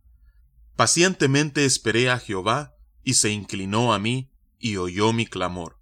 Pacientemente 0.76 1.66
esperé 1.66 2.10
a 2.10 2.18
Jehová, 2.18 2.74
y 3.04 3.16
se 3.16 3.30
inclinó 3.30 3.94
a 3.94 4.00
mí, 4.00 4.32
y 4.58 4.78
oyó 4.78 5.12
mi 5.12 5.26
clamor. 5.26 5.80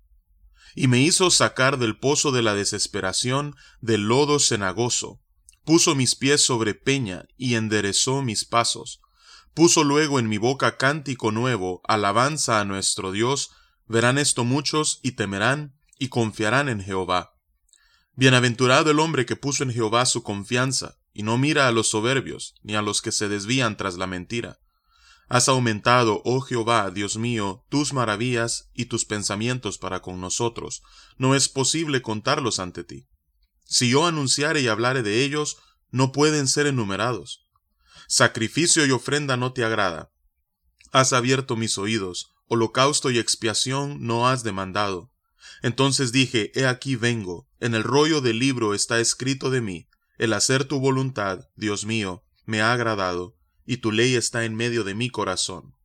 Y 0.76 0.88
me 0.88 1.00
hizo 1.00 1.30
sacar 1.30 1.78
del 1.78 1.98
pozo 1.98 2.32
de 2.32 2.42
la 2.42 2.56
desesperación, 2.56 3.56
del 3.82 4.08
lodo 4.08 4.40
cenagoso, 4.40 5.22
puso 5.70 5.94
mis 5.94 6.16
pies 6.16 6.44
sobre 6.44 6.74
peña, 6.74 7.26
y 7.38 7.54
enderezó 7.54 8.24
mis 8.24 8.44
pasos. 8.44 9.02
Puso 9.54 9.84
luego 9.84 10.18
en 10.18 10.28
mi 10.28 10.40
boca 10.40 10.78
cántico 10.78 11.32
nuevo, 11.32 11.82
alabanza 11.88 12.60
a 12.60 12.66
nuestro 12.66 13.12
Dios, 13.12 13.52
verán 13.86 14.18
esto 14.18 14.46
muchos, 14.46 15.00
y 15.04 15.12
temerán, 15.12 15.76
y 16.00 16.08
confiarán 16.08 16.70
en 16.70 16.82
Jehová. 16.82 17.36
Bienaventurado 18.16 18.90
el 18.90 19.00
hombre 19.00 19.28
que 19.28 19.36
puso 19.36 19.62
en 19.62 19.72
Jehová 19.72 20.08
su 20.08 20.24
confianza, 20.24 20.98
y 21.14 21.22
no 21.22 21.38
mira 21.38 21.68
a 21.68 21.72
los 21.72 21.88
soberbios, 21.92 22.56
ni 22.64 22.76
a 22.76 22.82
los 22.82 23.04
que 23.04 23.12
se 23.12 23.30
desvían 23.30 23.78
tras 23.78 23.96
la 23.96 24.08
mentira. 24.08 24.58
Has 25.28 25.50
aumentado, 25.50 26.24
oh 26.26 26.42
Jehová, 26.42 26.90
Dios 26.90 27.18
mío, 27.18 27.64
tus 27.70 27.94
maravillas 27.94 28.72
y 28.74 28.86
tus 28.86 29.06
pensamientos 29.06 29.78
para 29.78 30.02
con 30.02 30.20
nosotros. 30.20 30.82
No 31.20 31.36
es 31.36 31.48
posible 31.48 32.02
contarlos 32.02 32.58
ante 32.58 32.84
ti. 32.84 33.09
Si 33.70 33.90
yo 33.90 34.08
anunciare 34.08 34.62
y 34.62 34.68
hablare 34.68 35.04
de 35.04 35.24
ellos, 35.24 35.58
no 35.92 36.12
pueden 36.12 36.48
ser 36.48 36.66
enumerados. 36.66 37.48
Sacrificio 38.08 38.86
y 38.86 38.92
ofrenda 38.92 39.38
no 39.38 39.54
te 39.54 39.64
agrada. 39.64 40.12
Has 40.92 41.14
abierto 41.14 41.56
mis 41.56 41.78
oídos, 41.78 42.32
holocausto 42.48 43.12
y 43.12 43.20
expiación 43.20 44.06
no 44.06 44.28
has 44.28 44.44
demandado. 44.44 45.12
Entonces 45.62 46.12
dije, 46.12 46.52
He 46.56 46.66
aquí 46.66 46.96
vengo, 46.96 47.48
en 47.60 47.76
el 47.76 47.84
rollo 47.84 48.22
del 48.22 48.40
libro 48.40 48.74
está 48.74 49.00
escrito 49.00 49.52
de 49.52 49.62
mí, 49.62 49.88
el 50.18 50.34
hacer 50.34 50.66
tu 50.66 50.80
voluntad, 50.80 51.48
Dios 51.56 51.86
mío, 51.86 52.26
me 52.46 52.62
ha 52.62 52.74
agradado 52.74 53.38
y 53.66 53.78
tu 53.78 53.92
ley 53.92 54.16
está 54.16 54.46
en 54.46 54.56
medio 54.56 54.84
de 54.84 54.96
mi 54.96 55.12
corazón. 55.12 55.76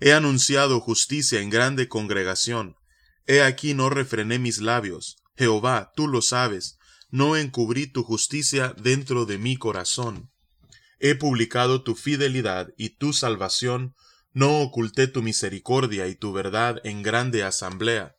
He 0.00 0.14
anunciado 0.14 0.80
justicia 0.80 1.40
en 1.40 1.50
grande 1.50 1.86
congregación. 1.86 2.76
He 3.26 3.42
aquí 3.42 3.74
no 3.74 3.90
refrené 3.90 4.38
mis 4.38 4.58
labios. 4.58 5.18
Jehová, 5.36 5.92
tú 5.94 6.08
lo 6.08 6.22
sabes, 6.22 6.78
no 7.10 7.36
encubrí 7.36 7.86
tu 7.86 8.02
justicia 8.02 8.74
dentro 8.76 9.26
de 9.26 9.38
mi 9.38 9.56
corazón. 9.56 10.30
He 10.98 11.14
publicado 11.14 11.82
tu 11.82 11.94
fidelidad 11.94 12.68
y 12.76 12.90
tu 12.90 13.12
salvación, 13.12 13.94
no 14.32 14.60
oculté 14.60 15.06
tu 15.06 15.22
misericordia 15.22 16.06
y 16.06 16.14
tu 16.14 16.32
verdad 16.32 16.80
en 16.84 17.02
grande 17.02 17.42
asamblea. 17.42 18.16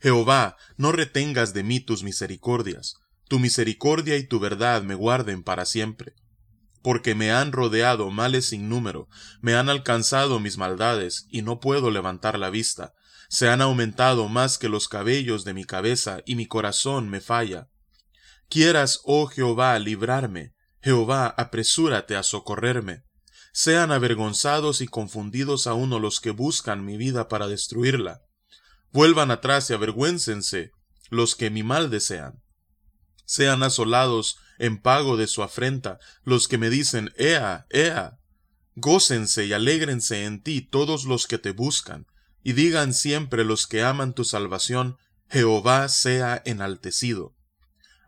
Jehová, 0.00 0.56
no 0.76 0.92
retengas 0.92 1.54
de 1.54 1.62
mí 1.62 1.80
tus 1.80 2.02
misericordias, 2.02 2.96
tu 3.28 3.38
misericordia 3.38 4.16
y 4.16 4.26
tu 4.26 4.40
verdad 4.40 4.82
me 4.82 4.94
guarden 4.94 5.42
para 5.42 5.64
siempre 5.64 6.14
porque 6.86 7.16
me 7.16 7.32
han 7.32 7.50
rodeado 7.50 8.12
males 8.12 8.50
sin 8.50 8.68
número, 8.68 9.08
me 9.40 9.56
han 9.56 9.68
alcanzado 9.68 10.38
mis 10.38 10.56
maldades, 10.56 11.26
y 11.32 11.42
no 11.42 11.58
puedo 11.58 11.90
levantar 11.90 12.38
la 12.38 12.48
vista. 12.48 12.94
Se 13.28 13.48
han 13.48 13.60
aumentado 13.60 14.28
más 14.28 14.56
que 14.56 14.68
los 14.68 14.86
cabellos 14.86 15.44
de 15.44 15.52
mi 15.52 15.64
cabeza, 15.64 16.20
y 16.26 16.36
mi 16.36 16.46
corazón 16.46 17.08
me 17.08 17.20
falla. 17.20 17.66
Quieras, 18.48 19.00
oh 19.04 19.26
Jehová, 19.26 19.78
librarme, 19.78 20.52
Jehová, 20.82 21.26
apresúrate 21.36 22.16
a 22.16 22.22
socorrerme. 22.22 23.02
Sean 23.52 23.90
avergonzados 23.90 24.80
y 24.80 24.86
confundidos 24.86 25.66
a 25.66 25.74
uno 25.74 25.98
los 25.98 26.20
que 26.20 26.30
buscan 26.30 26.84
mi 26.84 26.96
vida 26.96 27.28
para 27.28 27.48
destruirla. 27.48 28.20
Vuelvan 28.92 29.30
atrás 29.30 29.68
y 29.70 29.72
avergüéncense 29.72 30.70
los 31.10 31.34
que 31.34 31.50
mi 31.50 31.62
mal 31.62 31.90
desean. 31.90 32.42
Sean 33.24 33.62
asolados 33.62 34.38
en 34.58 34.80
pago 34.80 35.16
de 35.16 35.26
su 35.26 35.42
afrenta 35.42 35.98
los 36.22 36.48
que 36.48 36.58
me 36.58 36.70
dicen 36.70 37.12
Ea, 37.16 37.66
Ea. 37.70 38.18
Gócense 38.74 39.46
y 39.46 39.52
alégrense 39.52 40.24
en 40.24 40.42
ti 40.42 40.60
todos 40.60 41.04
los 41.04 41.26
que 41.26 41.38
te 41.38 41.50
buscan, 41.50 42.06
y 42.42 42.52
digan 42.52 42.94
siempre 42.94 43.44
los 43.44 43.66
que 43.66 43.82
aman 43.82 44.14
tu 44.14 44.24
salvación, 44.24 44.98
Jehová 45.28 45.88
sea 45.88 46.40
enaltecido. 46.44 47.35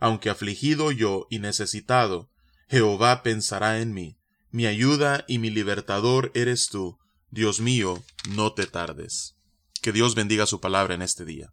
Aunque 0.01 0.31
afligido 0.31 0.93
yo 0.93 1.27
y 1.31 1.39
necesitado, 1.39 2.31
Jehová 2.69 3.23
pensará 3.23 3.81
en 3.81 3.93
mí. 3.93 4.17
Mi 4.51 4.67
ayuda 4.67 5.25
y 5.29 5.39
mi 5.39 5.51
libertador 5.51 6.31
eres 6.35 6.69
tú. 6.69 6.99
Dios 7.31 7.61
mío, 7.61 8.03
no 8.31 8.53
te 8.53 8.67
tardes. 8.67 9.37
Que 9.83 9.93
Dios 9.93 10.15
bendiga 10.15 10.47
su 10.47 10.61
palabra 10.61 10.95
en 10.95 11.03
este 11.03 11.25
día. 11.25 11.53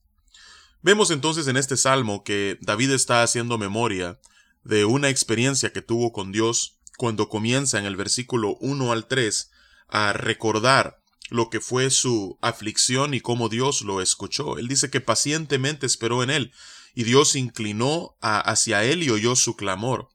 Vemos 0.82 1.10
entonces 1.10 1.48
en 1.48 1.58
este 1.58 1.78
salmo 1.78 2.24
que 2.24 2.58
David 2.62 2.92
está 2.92 3.24
haciendo 3.24 3.58
memoria 3.58 4.20
de 4.64 4.86
una 4.86 5.10
experiencia 5.10 5.74
que 5.74 5.82
tuvo 5.82 6.12
con 6.12 6.32
Dios 6.32 6.78
cuando 6.98 7.28
comienza 7.28 7.80
en 7.80 7.86
el 7.86 7.96
versículo 7.96 8.58
1 8.60 8.92
al 8.92 9.08
3 9.08 9.52
a 9.88 10.14
recordar 10.14 11.02
lo 11.30 11.50
que 11.50 11.60
fue 11.60 11.90
su 11.90 12.38
aflicción 12.42 13.14
y 13.14 13.22
cómo 13.22 13.50
Dios 13.50 13.82
lo 13.82 14.02
escuchó. 14.02 14.58
Él 14.58 14.68
dice 14.68 14.90
que 14.90 15.02
pacientemente 15.02 15.86
esperó 15.86 16.24
en 16.24 16.30
él 16.30 16.54
y 16.96 17.04
Dios 17.04 17.36
inclinó 17.36 18.18
hacia 18.22 18.84
él 18.84 19.04
y 19.04 19.10
oyó 19.10 19.36
su 19.36 19.56
clamor. 19.56 20.10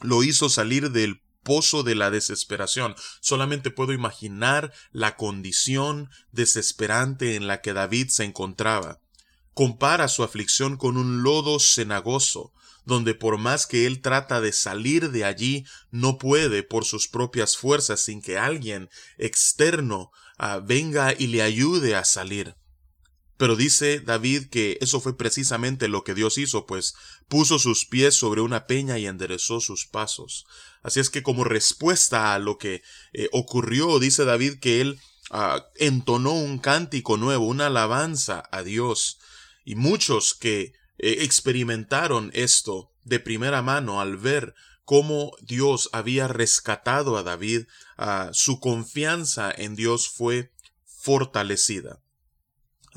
Lo 0.00 0.22
hizo 0.22 0.48
salir 0.48 0.90
del 0.90 1.22
pozo 1.42 1.82
de 1.82 1.94
la 1.94 2.10
desesperación. 2.10 2.94
Solamente 3.20 3.70
puedo 3.70 3.92
imaginar 3.92 4.72
la 4.90 5.16
condición 5.16 6.10
desesperante 6.32 7.36
en 7.36 7.46
la 7.46 7.60
que 7.60 7.74
David 7.74 8.08
se 8.08 8.24
encontraba. 8.24 9.00
Compara 9.52 10.08
su 10.08 10.22
aflicción 10.22 10.76
con 10.76 10.96
un 10.96 11.22
lodo 11.22 11.58
cenagoso, 11.58 12.52
donde 12.84 13.14
por 13.14 13.36
más 13.36 13.66
que 13.66 13.86
él 13.86 14.00
trata 14.00 14.40
de 14.40 14.52
salir 14.52 15.10
de 15.10 15.24
allí, 15.24 15.66
no 15.90 16.16
puede 16.16 16.62
por 16.62 16.86
sus 16.86 17.06
propias 17.06 17.56
fuerzas 17.56 18.00
sin 18.00 18.22
que 18.22 18.38
alguien 18.38 18.88
externo 19.18 20.10
ah, 20.38 20.60
venga 20.64 21.12
y 21.12 21.26
le 21.26 21.42
ayude 21.42 21.96
a 21.96 22.04
salir. 22.04 22.56
Pero 23.38 23.54
dice 23.54 24.00
David 24.00 24.48
que 24.50 24.78
eso 24.80 25.00
fue 25.00 25.16
precisamente 25.16 25.86
lo 25.86 26.02
que 26.02 26.14
Dios 26.14 26.38
hizo, 26.38 26.66
pues 26.66 26.94
puso 27.28 27.60
sus 27.60 27.86
pies 27.86 28.14
sobre 28.14 28.40
una 28.40 28.66
peña 28.66 28.98
y 28.98 29.06
enderezó 29.06 29.60
sus 29.60 29.86
pasos. 29.86 30.44
Así 30.82 30.98
es 30.98 31.08
que 31.08 31.22
como 31.22 31.44
respuesta 31.44 32.34
a 32.34 32.40
lo 32.40 32.58
que 32.58 32.82
eh, 33.12 33.28
ocurrió, 33.32 34.00
dice 34.00 34.24
David 34.24 34.58
que 34.58 34.80
él 34.80 35.00
ah, 35.30 35.64
entonó 35.76 36.32
un 36.32 36.58
cántico 36.58 37.16
nuevo, 37.16 37.46
una 37.46 37.68
alabanza 37.68 38.42
a 38.50 38.64
Dios. 38.64 39.18
Y 39.64 39.76
muchos 39.76 40.34
que 40.34 40.72
eh, 40.98 41.18
experimentaron 41.20 42.32
esto 42.34 42.90
de 43.04 43.20
primera 43.20 43.62
mano 43.62 44.00
al 44.00 44.16
ver 44.16 44.56
cómo 44.84 45.30
Dios 45.42 45.90
había 45.92 46.26
rescatado 46.26 47.18
a 47.18 47.22
David, 47.22 47.66
su 48.32 48.58
confianza 48.58 49.52
en 49.54 49.76
Dios 49.76 50.08
fue 50.08 50.50
fortalecida. 50.86 52.00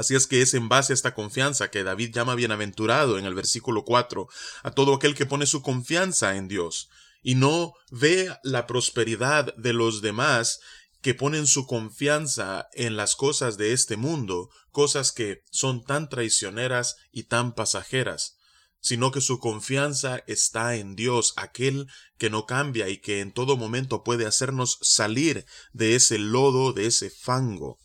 Así 0.02 0.16
es 0.16 0.26
que 0.26 0.42
es 0.42 0.56
en 0.56 0.68
base 0.68 0.94
a 0.94 0.96
esta 0.96 1.14
confianza 1.14 1.70
que 1.70 1.84
David 1.84 2.12
llama 2.12 2.34
bienaventurado 2.34 3.20
en 3.20 3.26
el 3.26 3.36
versículo 3.36 3.86
4 3.86 4.28
a 4.64 4.72
todo 4.72 4.96
aquel 4.96 5.14
que 5.14 5.28
pone 5.28 5.46
su 5.46 5.62
confianza 5.62 6.38
en 6.38 6.48
Dios 6.48 6.90
y 7.22 7.36
no 7.36 7.76
ve 7.92 8.36
la 8.42 8.66
prosperidad 8.66 9.56
de 9.58 9.74
los 9.74 10.02
demás 10.02 10.60
que 11.04 11.14
ponen 11.14 11.46
su 11.46 11.68
confianza 11.68 12.68
en 12.74 12.98
las 12.98 13.16
cosas 13.16 13.58
de 13.58 13.74
este 13.74 13.96
mundo, 13.96 14.50
cosas 14.72 15.12
que 15.12 15.44
son 15.52 15.84
tan 15.84 16.10
traicioneras 16.10 16.96
y 17.12 17.26
tan 17.26 17.54
pasajeras, 17.54 18.38
sino 18.80 19.12
que 19.12 19.22
su 19.22 19.38
confianza 19.38 20.24
está 20.26 20.78
en 20.78 20.96
Dios, 20.96 21.34
aquel 21.36 21.86
que 22.18 22.32
no 22.32 22.48
cambia 22.48 22.90
y 22.90 22.98
que 22.98 23.20
en 23.20 23.32
todo 23.32 23.56
momento 23.56 24.04
puede 24.04 24.26
hacernos 24.26 24.80
salir 24.82 25.46
de 25.74 25.94
ese 25.94 26.18
lodo, 26.18 26.74
de 26.74 26.88
ese 26.88 27.12
fango. 27.12 27.78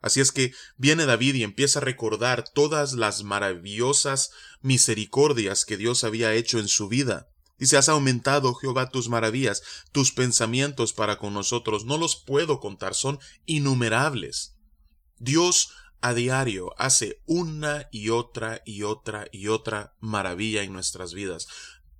Así 0.00 0.20
es 0.20 0.32
que 0.32 0.52
viene 0.76 1.04
David 1.06 1.34
y 1.34 1.42
empieza 1.42 1.78
a 1.78 1.82
recordar 1.82 2.48
todas 2.48 2.94
las 2.94 3.22
maravillosas 3.22 4.30
misericordias 4.62 5.64
que 5.64 5.76
Dios 5.76 6.04
había 6.04 6.32
hecho 6.34 6.58
en 6.58 6.68
su 6.68 6.88
vida. 6.88 7.28
Dice, 7.58 7.76
has 7.76 7.90
aumentado, 7.90 8.54
Jehová, 8.54 8.88
tus 8.88 9.10
maravillas, 9.10 9.62
tus 9.92 10.12
pensamientos 10.12 10.94
para 10.94 11.18
con 11.18 11.34
nosotros. 11.34 11.84
No 11.84 11.98
los 11.98 12.16
puedo 12.16 12.58
contar, 12.58 12.94
son 12.94 13.18
innumerables. 13.44 14.56
Dios 15.18 15.70
a 16.00 16.14
diario 16.14 16.72
hace 16.78 17.20
una 17.26 17.86
y 17.92 18.08
otra 18.08 18.62
y 18.64 18.84
otra 18.84 19.26
y 19.30 19.48
otra 19.48 19.94
maravilla 20.00 20.62
en 20.62 20.72
nuestras 20.72 21.12
vidas. 21.12 21.46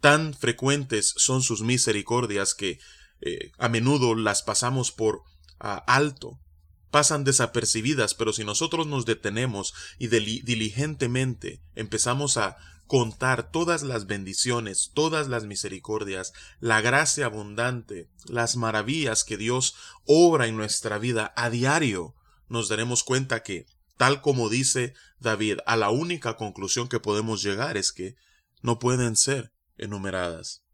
Tan 0.00 0.32
frecuentes 0.32 1.12
son 1.16 1.42
sus 1.42 1.60
misericordias 1.60 2.54
que 2.54 2.78
eh, 3.20 3.52
a 3.58 3.68
menudo 3.68 4.14
las 4.14 4.42
pasamos 4.42 4.92
por 4.92 5.22
ah, 5.58 5.84
alto, 5.86 6.40
pasan 6.90 7.24
desapercibidas, 7.24 8.14
pero 8.14 8.32
si 8.32 8.44
nosotros 8.44 8.86
nos 8.86 9.06
detenemos 9.06 9.74
y 9.98 10.08
diligentemente 10.08 11.60
empezamos 11.74 12.36
a 12.36 12.56
contar 12.86 13.52
todas 13.52 13.84
las 13.84 14.06
bendiciones, 14.06 14.90
todas 14.94 15.28
las 15.28 15.44
misericordias, 15.44 16.32
la 16.58 16.80
gracia 16.80 17.26
abundante, 17.26 18.08
las 18.24 18.56
maravillas 18.56 19.22
que 19.22 19.36
Dios 19.36 19.76
obra 20.06 20.48
en 20.48 20.56
nuestra 20.56 20.98
vida 20.98 21.32
a 21.36 21.50
diario, 21.50 22.16
nos 22.48 22.68
daremos 22.68 23.04
cuenta 23.04 23.44
que, 23.44 23.66
tal 23.96 24.20
como 24.20 24.48
dice 24.48 24.94
David, 25.20 25.58
a 25.66 25.76
la 25.76 25.90
única 25.90 26.36
conclusión 26.36 26.88
que 26.88 26.98
podemos 26.98 27.44
llegar 27.44 27.76
es 27.76 27.92
que 27.92 28.16
no 28.60 28.80
pueden 28.80 29.14
ser 29.16 29.52
enumeradas. 29.78 30.64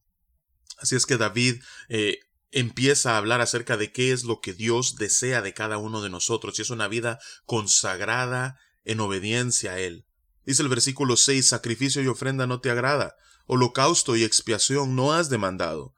Así 0.79 0.97
es 0.97 1.05
que 1.05 1.19
David 1.19 1.63
eh, 1.91 2.21
empieza 2.57 3.13
a 3.13 3.19
hablar 3.19 3.43
acerca 3.43 3.77
de 3.77 3.93
qué 3.93 4.13
es 4.13 4.25
lo 4.25 4.41
que 4.41 4.55
Dios 4.55 4.97
desea 4.97 5.43
de 5.43 5.53
cada 5.53 5.77
uno 5.77 6.01
de 6.01 6.09
nosotros, 6.09 6.59
y 6.59 6.63
es 6.63 6.71
una 6.71 6.89
vida 6.89 7.19
consagrada 7.45 8.59
en 8.87 9.01
obediencia 9.01 9.73
a 9.73 9.79
Él. 9.79 10.07
Dice 10.47 10.63
el 10.63 10.71
versículo 10.71 11.19
6, 11.19 11.47
sacrificio 11.47 12.03
y 12.03 12.07
ofrenda 12.07 12.47
no 12.47 12.63
te 12.63 12.71
agrada, 12.71 13.15
holocausto 13.45 14.17
y 14.17 14.25
expiación 14.25 14.97
no 14.97 15.13
has 15.13 15.29
demandado. 15.29 15.95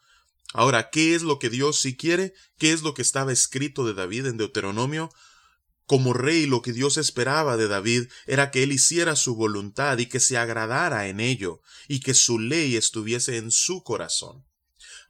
Ahora, 0.52 0.90
¿qué 0.90 1.14
es 1.14 1.22
lo 1.22 1.38
que 1.38 1.48
Dios 1.48 1.80
sí 1.80 1.96
quiere? 1.96 2.34
¿Qué 2.58 2.72
es 2.72 2.82
lo 2.82 2.92
que 2.92 3.02
estaba 3.02 3.32
escrito 3.32 3.86
de 3.86 3.94
David 3.94 4.26
en 4.26 4.36
Deuteronomio? 4.36 5.10
Como 5.86 6.12
rey 6.12 6.46
lo 6.46 6.60
que 6.60 6.72
Dios 6.72 6.96
esperaba 6.96 7.56
de 7.56 7.68
David 7.68 8.08
era 8.26 8.50
que 8.50 8.64
él 8.64 8.72
hiciera 8.72 9.14
su 9.14 9.36
voluntad 9.36 9.96
y 9.98 10.06
que 10.06 10.18
se 10.18 10.36
agradara 10.36 11.06
en 11.06 11.20
ello, 11.20 11.60
y 11.86 12.00
que 12.00 12.14
su 12.14 12.40
ley 12.40 12.74
estuviese 12.74 13.36
en 13.36 13.52
su 13.52 13.84
corazón. 13.84 14.44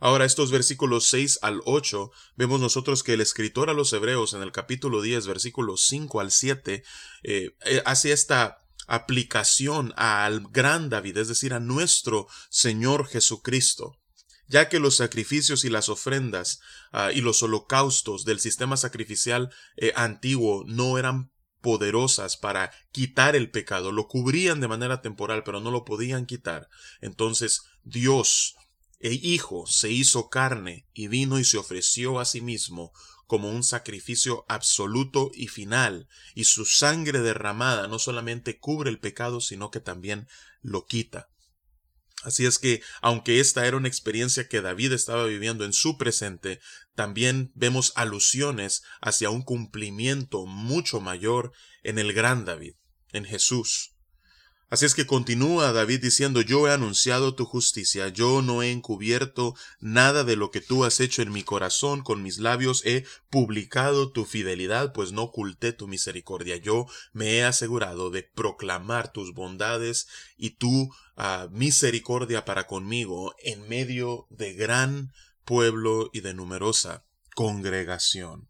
Ahora, 0.00 0.24
estos 0.24 0.50
versículos 0.50 1.06
6 1.06 1.40
al 1.42 1.60
8, 1.64 2.10
vemos 2.36 2.60
nosotros 2.60 3.02
que 3.02 3.14
el 3.14 3.20
escritor 3.20 3.68
a 3.68 3.72
los 3.72 3.92
Hebreos 3.92 4.32
en 4.32 4.42
el 4.42 4.52
capítulo 4.52 5.02
10, 5.02 5.26
versículos 5.26 5.86
5 5.86 6.20
al 6.20 6.30
7, 6.30 6.84
eh, 7.24 7.50
eh, 7.64 7.82
hace 7.84 8.12
esta 8.12 8.64
aplicación 8.86 9.92
al 9.96 10.48
gran 10.50 10.88
David, 10.88 11.18
es 11.18 11.28
decir, 11.28 11.52
a 11.52 11.60
nuestro 11.60 12.26
Señor 12.48 13.06
Jesucristo, 13.06 13.98
ya 14.46 14.68
que 14.68 14.80
los 14.80 14.96
sacrificios 14.96 15.64
y 15.64 15.68
las 15.68 15.88
ofrendas 15.88 16.60
ah, 16.92 17.12
y 17.12 17.20
los 17.20 17.42
holocaustos 17.42 18.24
del 18.24 18.40
sistema 18.40 18.76
sacrificial 18.76 19.50
eh, 19.76 19.92
antiguo 19.94 20.64
no 20.66 20.96
eran 20.98 21.30
poderosas 21.60 22.36
para 22.36 22.70
quitar 22.92 23.36
el 23.36 23.50
pecado, 23.50 23.92
lo 23.92 24.06
cubrían 24.08 24.60
de 24.60 24.68
manera 24.68 25.02
temporal, 25.02 25.42
pero 25.44 25.60
no 25.60 25.70
lo 25.70 25.84
podían 25.84 26.24
quitar. 26.24 26.68
Entonces 27.00 27.62
Dios, 27.82 28.54
el 28.98 29.24
Hijo, 29.24 29.66
se 29.66 29.90
hizo 29.90 30.28
carne 30.28 30.86
y 30.92 31.08
vino 31.08 31.38
y 31.38 31.44
se 31.44 31.58
ofreció 31.58 32.18
a 32.18 32.24
sí 32.24 32.40
mismo 32.40 32.92
como 33.26 33.50
un 33.50 33.62
sacrificio 33.62 34.44
absoluto 34.48 35.30
y 35.34 35.48
final, 35.48 36.08
y 36.34 36.44
su 36.44 36.64
sangre 36.64 37.20
derramada 37.20 37.86
no 37.86 37.98
solamente 37.98 38.58
cubre 38.58 38.90
el 38.90 38.98
pecado, 38.98 39.40
sino 39.40 39.70
que 39.70 39.80
también 39.80 40.26
lo 40.62 40.86
quita. 40.86 41.28
Así 42.24 42.46
es 42.46 42.58
que, 42.58 42.82
aunque 43.00 43.38
esta 43.38 43.66
era 43.66 43.76
una 43.76 43.86
experiencia 43.86 44.48
que 44.48 44.60
David 44.60 44.92
estaba 44.92 45.24
viviendo 45.24 45.64
en 45.64 45.72
su 45.72 45.98
presente, 45.98 46.60
también 46.94 47.52
vemos 47.54 47.92
alusiones 47.94 48.82
hacia 49.00 49.30
un 49.30 49.42
cumplimiento 49.42 50.46
mucho 50.46 51.00
mayor 51.00 51.52
en 51.84 51.98
el 51.98 52.12
gran 52.12 52.44
David, 52.44 52.74
en 53.12 53.24
Jesús. 53.24 53.94
Así 54.70 54.84
es 54.84 54.94
que 54.94 55.06
continúa 55.06 55.72
David 55.72 56.02
diciendo, 56.02 56.42
yo 56.42 56.68
he 56.68 56.72
anunciado 56.72 57.34
tu 57.34 57.46
justicia, 57.46 58.08
yo 58.08 58.42
no 58.42 58.62
he 58.62 58.70
encubierto 58.70 59.54
nada 59.80 60.24
de 60.24 60.36
lo 60.36 60.50
que 60.50 60.60
tú 60.60 60.84
has 60.84 61.00
hecho 61.00 61.22
en 61.22 61.32
mi 61.32 61.42
corazón, 61.42 62.02
con 62.02 62.22
mis 62.22 62.38
labios 62.38 62.84
he 62.84 63.06
publicado 63.30 64.12
tu 64.12 64.26
fidelidad, 64.26 64.92
pues 64.92 65.10
no 65.12 65.22
oculté 65.22 65.72
tu 65.72 65.88
misericordia, 65.88 66.56
yo 66.56 66.86
me 67.14 67.36
he 67.36 67.44
asegurado 67.44 68.10
de 68.10 68.24
proclamar 68.24 69.10
tus 69.10 69.32
bondades 69.32 70.06
y 70.36 70.50
tu 70.50 70.94
ah, 71.16 71.48
misericordia 71.50 72.44
para 72.44 72.66
conmigo 72.66 73.34
en 73.42 73.66
medio 73.70 74.26
de 74.28 74.52
gran 74.52 75.12
pueblo 75.46 76.10
y 76.12 76.20
de 76.20 76.34
numerosa 76.34 77.06
congregación. 77.34 78.48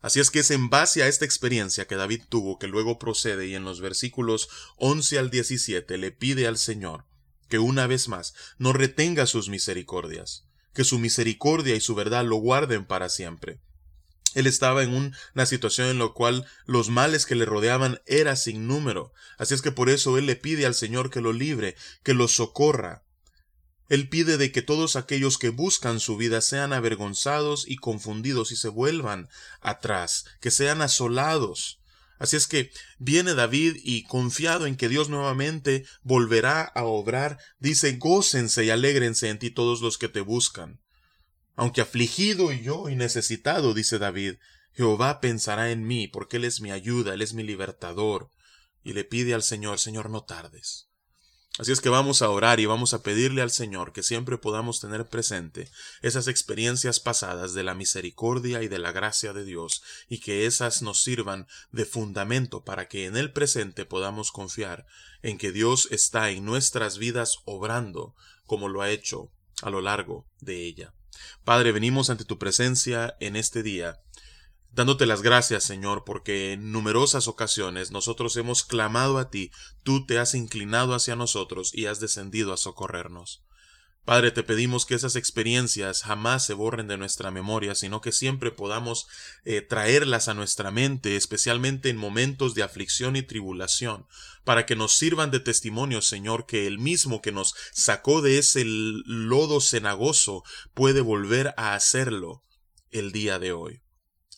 Así 0.00 0.20
es 0.20 0.30
que 0.30 0.40
es 0.40 0.50
en 0.50 0.70
base 0.70 1.02
a 1.02 1.08
esta 1.08 1.24
experiencia 1.24 1.86
que 1.86 1.96
David 1.96 2.22
tuvo 2.28 2.58
que 2.58 2.68
luego 2.68 2.98
procede 2.98 3.46
y 3.46 3.54
en 3.54 3.64
los 3.64 3.80
versículos 3.80 4.48
11 4.76 5.18
al 5.18 5.30
17 5.30 5.98
le 5.98 6.12
pide 6.12 6.46
al 6.46 6.58
Señor 6.58 7.04
que 7.48 7.58
una 7.58 7.86
vez 7.86 8.08
más 8.08 8.34
no 8.58 8.72
retenga 8.72 9.26
sus 9.26 9.48
misericordias, 9.48 10.44
que 10.74 10.84
su 10.84 10.98
misericordia 10.98 11.74
y 11.74 11.80
su 11.80 11.94
verdad 11.94 12.24
lo 12.24 12.36
guarden 12.36 12.84
para 12.84 13.08
siempre. 13.08 13.60
Él 14.34 14.46
estaba 14.46 14.82
en 14.82 14.94
una 15.34 15.46
situación 15.46 15.88
en 15.88 15.98
la 15.98 16.08
cual 16.08 16.46
los 16.66 16.90
males 16.90 17.24
que 17.24 17.34
le 17.34 17.46
rodeaban 17.46 18.00
era 18.06 18.36
sin 18.36 18.66
número, 18.66 19.12
así 19.38 19.54
es 19.54 19.62
que 19.62 19.72
por 19.72 19.88
eso 19.88 20.18
él 20.18 20.26
le 20.26 20.36
pide 20.36 20.66
al 20.66 20.74
Señor 20.74 21.10
que 21.10 21.22
lo 21.22 21.32
libre, 21.32 21.74
que 22.02 22.14
lo 22.14 22.28
socorra, 22.28 23.02
él 23.88 24.08
pide 24.08 24.36
de 24.36 24.52
que 24.52 24.60
todos 24.60 24.96
aquellos 24.96 25.38
que 25.38 25.48
buscan 25.48 25.98
su 25.98 26.16
vida 26.16 26.42
sean 26.42 26.72
avergonzados 26.74 27.64
y 27.66 27.76
confundidos 27.76 28.52
y 28.52 28.56
se 28.56 28.68
vuelvan 28.68 29.28
atrás, 29.60 30.26
que 30.40 30.50
sean 30.50 30.82
asolados. 30.82 31.80
Así 32.18 32.36
es 32.36 32.46
que 32.46 32.70
viene 32.98 33.34
David 33.34 33.76
y 33.82 34.02
confiado 34.02 34.66
en 34.66 34.76
que 34.76 34.88
Dios 34.88 35.08
nuevamente 35.08 35.86
volverá 36.02 36.62
a 36.62 36.84
obrar, 36.84 37.38
dice, 37.60 37.92
gócense 37.96 38.64
y 38.64 38.70
alégrense 38.70 39.30
en 39.30 39.38
ti 39.38 39.50
todos 39.50 39.80
los 39.80 39.96
que 39.96 40.08
te 40.08 40.20
buscan. 40.20 40.80
Aunque 41.54 41.80
afligido 41.80 42.52
y 42.52 42.60
yo 42.60 42.88
y 42.88 42.96
necesitado, 42.96 43.72
dice 43.72 43.98
David, 43.98 44.34
Jehová 44.74 45.20
pensará 45.20 45.70
en 45.70 45.86
mí, 45.86 46.08
porque 46.08 46.36
Él 46.36 46.44
es 46.44 46.60
mi 46.60 46.70
ayuda, 46.72 47.14
Él 47.14 47.22
es 47.22 47.34
mi 47.34 47.42
libertador. 47.42 48.30
Y 48.84 48.92
le 48.92 49.04
pide 49.04 49.34
al 49.34 49.42
Señor, 49.42 49.78
Señor, 49.78 50.10
no 50.10 50.24
tardes. 50.24 50.87
Así 51.58 51.72
es 51.72 51.80
que 51.80 51.88
vamos 51.88 52.22
a 52.22 52.30
orar 52.30 52.60
y 52.60 52.66
vamos 52.66 52.94
a 52.94 53.02
pedirle 53.02 53.42
al 53.42 53.50
Señor 53.50 53.92
que 53.92 54.04
siempre 54.04 54.38
podamos 54.38 54.78
tener 54.78 55.08
presente 55.08 55.68
esas 56.02 56.28
experiencias 56.28 57.00
pasadas 57.00 57.52
de 57.52 57.64
la 57.64 57.74
misericordia 57.74 58.62
y 58.62 58.68
de 58.68 58.78
la 58.78 58.92
gracia 58.92 59.32
de 59.32 59.44
Dios 59.44 59.82
y 60.08 60.20
que 60.20 60.46
esas 60.46 60.82
nos 60.82 61.02
sirvan 61.02 61.48
de 61.72 61.84
fundamento 61.84 62.62
para 62.62 62.86
que 62.86 63.06
en 63.06 63.16
el 63.16 63.32
presente 63.32 63.84
podamos 63.84 64.30
confiar 64.30 64.86
en 65.22 65.36
que 65.36 65.50
Dios 65.50 65.88
está 65.90 66.30
en 66.30 66.44
nuestras 66.44 66.96
vidas 66.96 67.38
obrando 67.44 68.14
como 68.46 68.68
lo 68.68 68.80
ha 68.80 68.90
hecho 68.90 69.32
a 69.60 69.70
lo 69.70 69.80
largo 69.80 70.28
de 70.40 70.64
ella. 70.64 70.94
Padre, 71.44 71.72
venimos 71.72 72.08
ante 72.08 72.24
tu 72.24 72.38
presencia 72.38 73.16
en 73.18 73.34
este 73.34 73.64
día 73.64 74.00
dándote 74.78 75.06
las 75.06 75.22
gracias, 75.22 75.64
Señor, 75.64 76.04
porque 76.06 76.52
en 76.52 76.70
numerosas 76.70 77.26
ocasiones 77.26 77.90
nosotros 77.90 78.36
hemos 78.36 78.62
clamado 78.62 79.18
a 79.18 79.28
ti, 79.28 79.50
tú 79.82 80.06
te 80.06 80.20
has 80.20 80.36
inclinado 80.36 80.94
hacia 80.94 81.16
nosotros 81.16 81.74
y 81.74 81.86
has 81.86 81.98
descendido 81.98 82.52
a 82.52 82.56
socorrernos. 82.56 83.42
Padre, 84.04 84.30
te 84.30 84.44
pedimos 84.44 84.86
que 84.86 84.94
esas 84.94 85.16
experiencias 85.16 86.04
jamás 86.04 86.46
se 86.46 86.54
borren 86.54 86.86
de 86.86 86.96
nuestra 86.96 87.32
memoria, 87.32 87.74
sino 87.74 88.00
que 88.00 88.12
siempre 88.12 88.52
podamos 88.52 89.08
eh, 89.44 89.62
traerlas 89.62 90.28
a 90.28 90.34
nuestra 90.34 90.70
mente, 90.70 91.16
especialmente 91.16 91.88
en 91.88 91.96
momentos 91.96 92.54
de 92.54 92.62
aflicción 92.62 93.16
y 93.16 93.22
tribulación, 93.22 94.06
para 94.44 94.64
que 94.64 94.76
nos 94.76 94.92
sirvan 94.92 95.32
de 95.32 95.40
testimonio, 95.40 96.02
Señor, 96.02 96.46
que 96.46 96.68
el 96.68 96.78
mismo 96.78 97.20
que 97.20 97.32
nos 97.32 97.52
sacó 97.72 98.22
de 98.22 98.38
ese 98.38 98.62
lodo 98.64 99.60
cenagoso 99.60 100.44
puede 100.72 101.00
volver 101.00 101.52
a 101.56 101.74
hacerlo 101.74 102.44
el 102.92 103.10
día 103.10 103.40
de 103.40 103.50
hoy. 103.50 103.82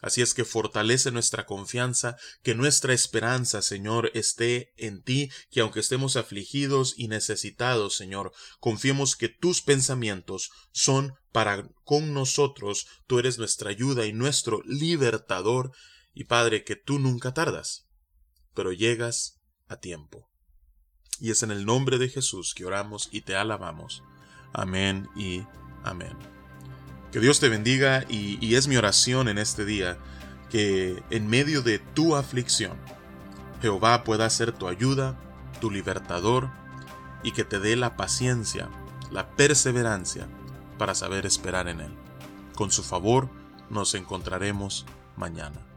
Así 0.00 0.23
es 0.23 0.33
que 0.35 0.45
fortalece 0.45 1.11
nuestra 1.11 1.45
confianza, 1.47 2.16
que 2.42 2.54
nuestra 2.54 2.95
esperanza, 2.95 3.62
Señor, 3.62 4.11
esté 4.14 4.73
en 4.76 5.02
ti, 5.02 5.30
que 5.50 5.61
aunque 5.61 5.80
estemos 5.80 6.16
afligidos 6.16 6.95
y 6.97 7.09
necesitados, 7.09 7.97
Señor, 7.97 8.33
confiemos 8.61 9.14
que 9.16 9.28
tus 9.28 9.61
pensamientos 9.62 10.50
son 10.73 11.14
para 11.33 11.69
con 11.85 12.14
nosotros, 12.14 12.87
tú 13.07 13.19
eres 13.19 13.38
nuestra 13.38 13.71
ayuda 13.71 14.07
y 14.07 14.12
nuestro 14.12 14.62
libertador, 14.64 15.73
y 16.14 16.25
Padre, 16.25 16.64
que 16.64 16.76
tú 16.76 16.99
nunca 16.99 17.35
tardas, 17.35 17.87
pero 18.54 18.73
llegas 18.73 19.40
a 19.69 19.76
tiempo. 19.76 20.28
Y 21.21 21.30
es 21.30 21.42
en 21.42 21.50
el 21.50 21.66
nombre 21.66 21.99
de 21.99 22.09
Jesús 22.09 22.54
que 22.54 22.64
oramos 22.64 23.09
y 23.12 23.21
te 23.21 23.37
alabamos. 23.37 24.02
Amén 24.52 25.07
y 25.14 25.42
amén. 25.85 26.39
Que 27.12 27.19
Dios 27.19 27.40
te 27.40 27.49
bendiga 27.49 28.05
y, 28.09 28.55
es 28.55 28.69
mi 28.69 28.76
oración 28.76 29.29
en 29.29 29.38
este 29.38 29.64
día 29.64 29.99
que 30.49 31.02
en 31.11 31.29
medio 31.29 31.62
de 31.62 31.79
tu 31.79 32.17
aflicción, 32.17 32.76
Jehová 33.61 34.05
pueda 34.05 34.31
ser 34.31 34.52
tu 34.52 34.69
ayuda, 34.69 35.19
tu 35.61 35.71
libertador, 35.71 36.50
y 37.23 37.33
que 37.33 37.45
te 37.45 37.61
dé 37.61 37.76
la 37.76 37.97
paciencia, 37.97 38.69
la 39.11 39.29
perseverancia 39.31 40.29
para 40.79 40.95
saber 40.95 41.26
esperar 41.26 41.69
en 41.69 41.81
Él. 41.81 41.93
Con 42.55 42.71
su 42.71 42.83
favor 42.83 43.29
nos 43.69 43.95
encontraremos 43.95 44.87
mañana. 45.17 45.70